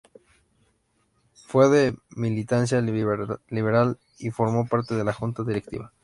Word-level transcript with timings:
Fue 1.45 1.69
de 1.69 1.95
militancia 2.15 2.81
Liberal, 2.81 3.99
y 4.17 4.31
formó 4.31 4.67
parte 4.67 4.95
de 4.95 5.03
la 5.03 5.13
Junta 5.13 5.43
Directiva. 5.43 5.93